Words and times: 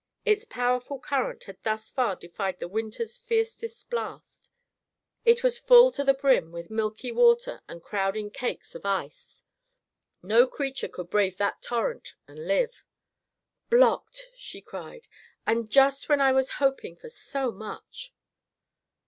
Its 0.25 0.45
powerful 0.45 0.97
current 0.97 1.43
had 1.43 1.61
thus 1.61 1.91
far 1.91 2.15
defied 2.15 2.59
the 2.59 2.67
winter's 2.67 3.17
fiercest 3.17 3.87
blasts. 3.91 4.49
It 5.25 5.43
was 5.43 5.59
full 5.59 5.91
to 5.91 6.03
the 6.03 6.15
brim 6.15 6.51
with 6.51 6.71
milky 6.71 7.11
water 7.11 7.61
and 7.67 7.83
crowding 7.83 8.31
cakes 8.31 8.73
of 8.73 8.83
ice. 8.83 9.43
No 10.23 10.47
creature 10.47 10.87
could 10.87 11.11
brave 11.11 11.37
that 11.37 11.61
torrent, 11.61 12.15
and 12.27 12.47
live. 12.47 12.83
"Blocked!" 13.69 14.31
she 14.35 14.59
cried. 14.59 15.07
"And 15.45 15.69
just 15.69 16.09
when 16.09 16.19
I 16.19 16.31
was 16.31 16.53
hoping 16.57 16.95
for 16.95 17.11
so 17.11 17.51
much!" 17.51 18.11